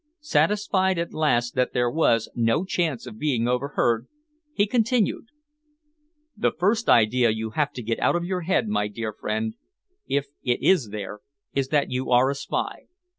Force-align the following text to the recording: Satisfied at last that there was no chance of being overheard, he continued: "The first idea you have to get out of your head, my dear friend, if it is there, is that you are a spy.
Satisfied 0.23 0.97
at 0.97 1.13
last 1.13 1.53
that 1.53 1.73
there 1.73 1.87
was 1.87 2.27
no 2.33 2.65
chance 2.65 3.05
of 3.05 3.19
being 3.19 3.47
overheard, 3.47 4.07
he 4.51 4.65
continued: 4.65 5.25
"The 6.35 6.51
first 6.57 6.89
idea 6.89 7.29
you 7.29 7.51
have 7.51 7.71
to 7.73 7.83
get 7.83 7.99
out 7.99 8.15
of 8.15 8.25
your 8.25 8.41
head, 8.41 8.67
my 8.67 8.87
dear 8.87 9.13
friend, 9.13 9.53
if 10.07 10.25
it 10.41 10.59
is 10.63 10.89
there, 10.89 11.19
is 11.53 11.67
that 11.67 11.91
you 11.91 12.09
are 12.09 12.31
a 12.31 12.35
spy. 12.35 12.87